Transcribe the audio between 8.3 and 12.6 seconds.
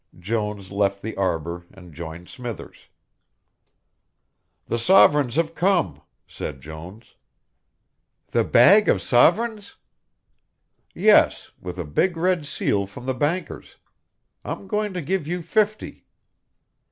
bag of sovereigns?" "Yes, with a big red